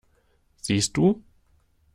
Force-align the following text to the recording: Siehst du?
Siehst 0.55 0.97
du? 0.97 1.21